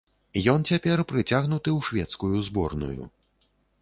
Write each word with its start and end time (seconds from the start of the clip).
Ён 0.53 0.63
цяпер 0.73 1.03
прыцягнуты 1.11 1.69
ў 1.77 1.79
шведскую 1.91 2.35
зборную. 2.49 3.03